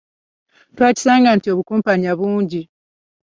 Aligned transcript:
Twakisanga 0.75 1.29
nti 1.37 1.47
obukumpanya 1.53 2.11
bungi. 2.19 2.61